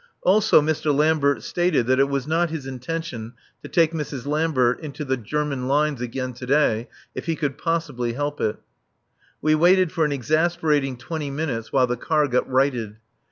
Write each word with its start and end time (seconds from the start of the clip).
Also 0.23 0.61
Mr. 0.61 0.91
Lambert 0.91 1.43
stated 1.43 1.85
that 1.85 1.99
it 1.99 2.09
was 2.09 2.25
not 2.25 2.49
his 2.49 2.65
intention 2.65 3.33
to 3.61 3.69
take 3.69 3.91
Mrs. 3.93 4.25
Lambert 4.25 4.79
into 4.79 5.05
the 5.05 5.15
German 5.15 5.67
lines 5.67 6.01
again 6.01 6.33
to 6.33 6.47
day 6.47 6.89
if 7.13 7.27
he 7.27 7.35
could 7.35 7.55
possibly 7.55 8.13
help 8.13 8.41
it. 8.41 8.57
We 9.43 9.53
waited 9.53 9.91
for 9.91 10.03
an 10.03 10.11
exasperating 10.11 10.97
twenty 10.97 11.29
minutes 11.29 11.71
while 11.71 11.85
the 11.85 11.97
car 11.97 12.27
got 12.27 12.49
righted. 12.49 12.97